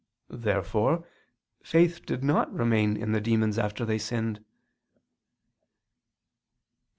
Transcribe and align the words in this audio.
Therefore 0.31 1.05
faith 1.63 2.07
did 2.07 2.23
not 2.23 2.51
remain 2.51 2.97
in 2.97 3.11
the 3.11 3.21
demons 3.21 3.59
after 3.59 3.85
they 3.85 3.99
sinned. 3.99 4.37
Obj. 4.37 4.45